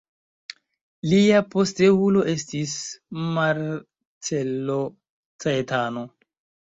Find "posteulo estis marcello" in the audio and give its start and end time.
1.55-4.81